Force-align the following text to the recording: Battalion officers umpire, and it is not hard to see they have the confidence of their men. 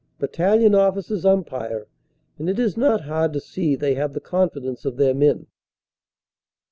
Battalion 0.17 0.73
officers 0.73 1.25
umpire, 1.25 1.85
and 2.39 2.49
it 2.49 2.57
is 2.57 2.75
not 2.75 3.01
hard 3.03 3.33
to 3.33 3.39
see 3.39 3.75
they 3.75 3.93
have 3.93 4.13
the 4.13 4.19
confidence 4.19 4.83
of 4.83 4.97
their 4.97 5.13
men. 5.13 5.45